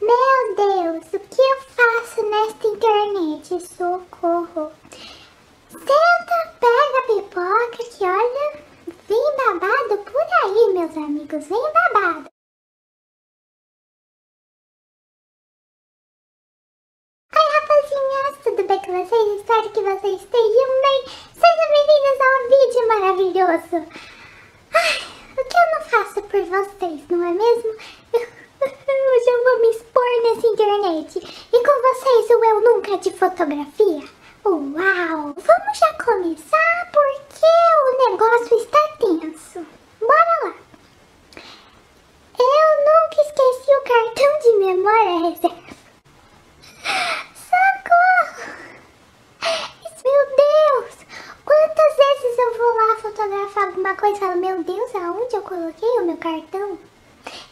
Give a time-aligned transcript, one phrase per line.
[0.00, 3.60] Meu Deus, o que eu faço nesta internet?
[3.66, 4.72] Socorro.
[5.70, 8.62] Senta, pega a pipoca que olha,
[9.08, 12.30] vem babado por aí, meus amigos, vem babado.
[17.34, 19.40] Oi, rapazinhas, tudo bem com vocês?
[19.40, 21.04] Espero que vocês estejam bem.
[21.34, 23.76] Sejam bem-vindos a um vídeo maravilhoso.
[24.74, 24.98] Ai,
[25.32, 27.76] o que eu não faço por vocês, não é mesmo?
[29.18, 30.46] Hoje eu vou me expor nessa
[31.08, 31.48] internet.
[31.52, 34.04] E com vocês o Eu Nunca de Fotografia.
[34.44, 35.34] Uau!
[35.36, 37.46] Vamos já começar porque
[37.82, 39.66] o negócio está tenso.
[40.00, 40.54] Bora lá!
[42.38, 45.76] Eu nunca esqueci o cartão de memória reserva.
[47.34, 48.58] Socorro!
[50.04, 50.94] Meu Deus!
[51.44, 55.88] Quantas vezes eu vou lá fotografar alguma coisa e falo, meu Deus, aonde eu coloquei
[56.00, 56.78] o meu cartão?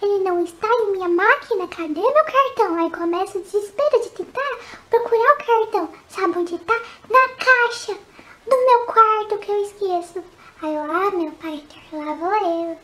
[0.06, 2.78] Ele não está em minha máquina, cadê meu cartão?
[2.78, 5.88] Aí começa o desespero de tentar procurar o cartão.
[6.08, 6.74] Sabe onde está?
[7.10, 7.98] Na caixa
[8.46, 10.22] do meu quarto que eu esqueço.
[10.62, 11.60] Aí eu, ah, meu pai,
[11.92, 12.78] lá vou eu.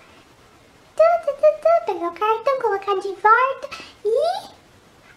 [0.96, 3.68] Tu, tu, tu, tu, pegar o cartão, colocar de volta
[4.04, 4.50] e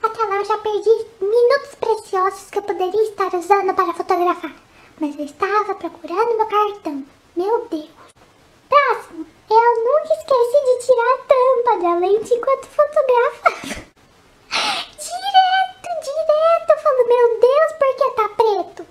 [0.04, 4.54] até lá eu já perdi minutos preciosos que eu poderia estar usando para fotografar.
[5.00, 7.04] Mas eu estava procurando meu cartão.
[7.36, 7.90] Meu Deus.
[8.70, 9.26] Próximo.
[9.50, 11.25] Eu nunca esqueci de tirar
[12.00, 13.86] lente enquanto fotografava.
[14.98, 16.70] direto, direto.
[16.70, 18.88] Eu falo, meu Deus, por que tá preto?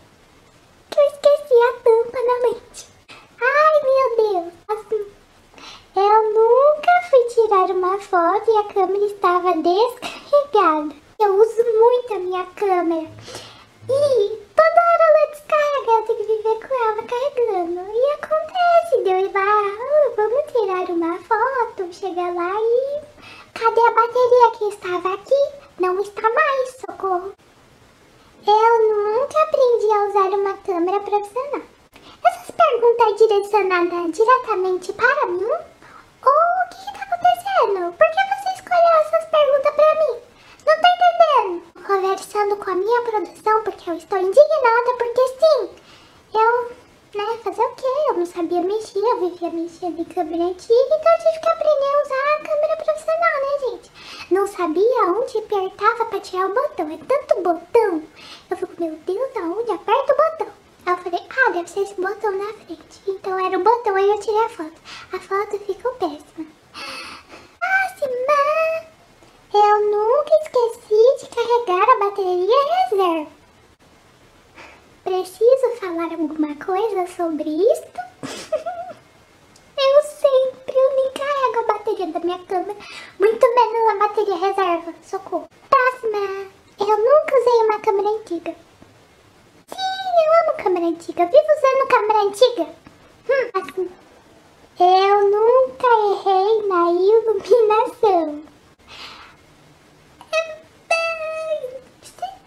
[0.90, 2.86] Que eu esqueci a tampa da lente.
[3.40, 4.52] Ai, meu Deus.
[4.68, 5.02] Assim,
[5.96, 10.94] eu nunca fui tirar uma foto e a câmera estava descarregada.
[11.20, 13.10] Eu uso muito a minha câmera.
[13.88, 17.80] E toda hora ela descarrega, eu tenho que viver com ela carregando.
[17.92, 23.02] E acontece, deu ir lá, oh, vamos tirar uma foto, chega lá e
[23.52, 25.42] cadê a bateria que estava aqui?
[25.78, 27.32] Não está mais, socorro.
[28.46, 31.62] Eu nunca aprendi a usar uma câmera profissional.
[32.26, 35.44] Essas perguntas direcionadas diretamente para mim?
[35.44, 37.92] Ou o que está acontecendo?
[37.96, 40.20] Por que você escolheu essas perguntas para mim?
[40.66, 41.86] Não tô entendendo.
[41.86, 45.70] Conversando com a minha produção porque eu estou indignada porque sim,
[46.34, 46.72] eu,
[47.14, 47.86] né, fazer o quê?
[48.08, 51.94] Eu não sabia mexer, eu vivia mexendo em câmera antiga, então eu tive que aprender
[51.94, 53.90] a usar a câmera profissional, né, gente?
[54.34, 58.02] Não sabia onde apertava pra tirar o botão, é tanto botão.
[58.50, 60.52] Eu fico, meu Deus, aonde aperta o botão?
[60.84, 63.00] Aí eu falei, ah, deve ser esse botão na frente.
[63.06, 64.72] Então era o botão, aí eu tirei a foto.
[65.12, 66.46] A foto ficou péssima.
[67.60, 68.34] Próxima!
[69.54, 73.30] Eu nunca esqueci de carregar a bateria reserva.
[75.04, 78.00] Preciso falar alguma coisa sobre isto?
[79.94, 82.76] eu sempre, eu nem carrego a bateria da minha câmera,
[83.18, 84.36] muito menos a bateria
[85.24, 85.48] Socorro.
[85.70, 86.18] Próxima.
[86.78, 88.54] Eu nunca usei uma câmera antiga.
[89.68, 89.76] Sim,
[90.26, 91.26] eu amo câmera antiga.
[91.26, 92.66] Vivo usando câmera antiga.
[93.30, 93.90] Hum, assim.
[94.80, 98.42] Eu nunca errei na iluminação.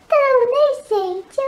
[0.09, 1.41] Então, né, gente?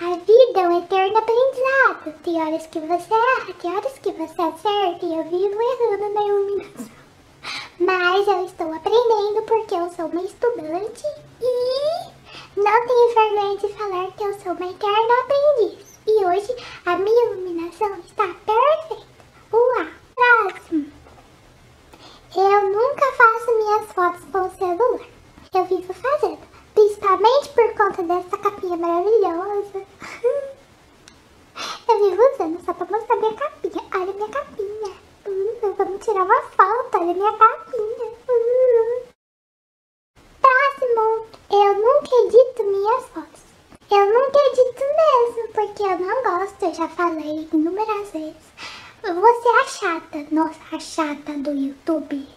[0.00, 2.22] A vida é um eterno aprendizado.
[2.22, 6.22] Tem horas que você erra, tem horas que você acerta e eu vivo errando na
[6.22, 7.03] iluminação.
[7.78, 11.04] Mas eu estou aprendendo porque eu sou uma estudante
[11.40, 12.14] e
[12.56, 15.98] não tenho vergonha de falar que eu sou uma eterna aprendiz.
[16.06, 16.54] E hoje
[16.86, 19.06] a minha iluminação está perfeita.
[19.52, 19.86] Uau!
[20.14, 20.92] Próximo.
[22.36, 25.08] Eu nunca faço minhas fotos com o celular.
[25.54, 26.38] Eu vivo fazendo,
[26.74, 29.84] principalmente por conta dessa capinha maravilhosa.
[31.88, 33.84] Eu vivo usando só pra mostrar minha capinha.
[33.94, 34.92] Olha minha capinha.
[35.26, 38.12] Uh, vamos tirar uma foto, olha minha capinha.
[38.28, 39.06] Uh.
[40.40, 41.26] Próximo.
[42.04, 43.42] Eu nunca edito minhas fotos.
[43.90, 48.36] Eu nunca edito mesmo, porque eu não gosto, eu já falei inúmeras vezes.
[49.02, 52.28] Você é a chata, nossa, a chata do YouTube.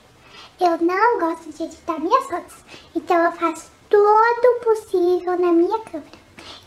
[0.62, 2.56] Eu não gosto de editar minhas fotos,
[2.96, 6.20] então eu faço todo o possível na minha câmera.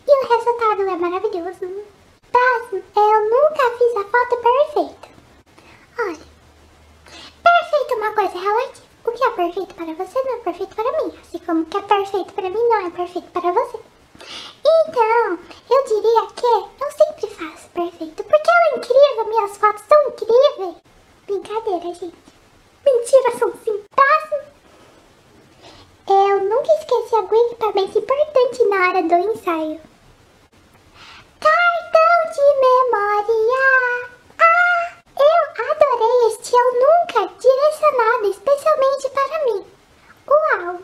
[0.07, 1.83] E o resultado é maravilhoso.
[2.31, 5.09] Próximo, eu nunca fiz a foto perfeita.
[5.99, 6.19] Olha,
[7.43, 8.91] perfeito é uma coisa relativa.
[9.03, 11.80] O que é perfeito para você não é perfeito para mim, assim como que é
[12.01, 13.79] perfeito para mim não é perfeito para você.
[14.65, 15.39] Então,
[15.69, 20.75] eu diria que eu sempre faço perfeito, porque ela é incrível, minhas fotos são incríveis.
[21.27, 22.15] Brincadeira, gente.
[22.85, 23.83] Mentira, são sim.
[26.07, 29.79] Eu nunca esqueci algum equipamento importante na hora do ensaio.
[31.39, 34.09] Cartão de memória.
[34.39, 39.65] Ah, eu adorei este Eu Nunca direcionado especialmente para mim.
[40.27, 40.79] Uau!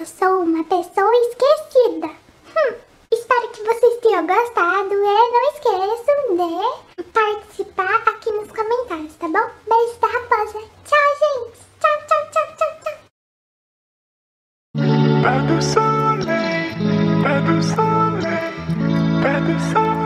[0.00, 2.08] Eu sou uma pessoa esquecida.
[2.08, 2.74] Hum,
[3.12, 4.92] espero que vocês tenham gostado.
[4.92, 9.48] É, não esqueçam de participar aqui nos comentários, tá bom?
[9.68, 10.58] Beijo da raposa.
[10.84, 11.60] Tchau, gente.
[11.78, 12.96] Tchau, tchau, tchau, tchau, tchau.
[15.22, 16.74] Pas de soleil,
[17.22, 18.54] pas de soleil,
[19.22, 19.98] pas de soleil.